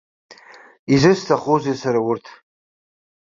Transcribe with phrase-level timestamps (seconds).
[0.93, 2.25] Изысҭахузеи сара урҭ?